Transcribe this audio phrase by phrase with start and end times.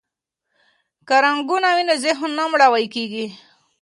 [1.07, 3.25] که رنګونه وي نو ذهن نه مړاوی کیږي.